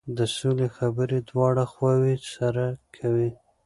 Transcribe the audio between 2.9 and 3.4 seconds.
کوي.